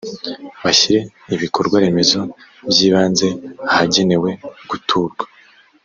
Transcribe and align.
bashyire 0.63 0.99
ibikorwaremezo 1.35 2.19
by 2.69 2.79
ibanze 2.87 3.27
ahagenewe 3.71 4.29
guturwa 4.69 5.23